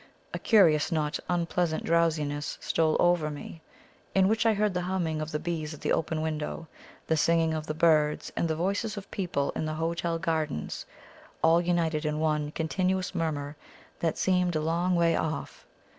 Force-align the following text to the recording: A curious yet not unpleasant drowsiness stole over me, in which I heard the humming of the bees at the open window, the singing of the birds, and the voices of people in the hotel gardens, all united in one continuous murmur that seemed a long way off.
A 0.33 0.39
curious 0.39 0.91
yet 0.91 0.95
not 0.95 1.19
unpleasant 1.29 1.83
drowsiness 1.83 2.57
stole 2.59 2.97
over 2.99 3.29
me, 3.29 3.61
in 4.15 4.27
which 4.27 4.47
I 4.47 4.55
heard 4.55 4.73
the 4.73 4.81
humming 4.81 5.21
of 5.21 5.31
the 5.31 5.37
bees 5.37 5.75
at 5.75 5.81
the 5.81 5.91
open 5.93 6.23
window, 6.23 6.67
the 7.05 7.15
singing 7.15 7.53
of 7.53 7.67
the 7.67 7.75
birds, 7.75 8.31
and 8.35 8.47
the 8.47 8.55
voices 8.55 8.97
of 8.97 9.11
people 9.11 9.51
in 9.51 9.67
the 9.67 9.75
hotel 9.75 10.17
gardens, 10.17 10.87
all 11.43 11.61
united 11.61 12.03
in 12.03 12.19
one 12.19 12.49
continuous 12.51 13.13
murmur 13.13 13.55
that 13.99 14.17
seemed 14.17 14.55
a 14.55 14.59
long 14.59 14.95
way 14.95 15.15
off. 15.15 15.67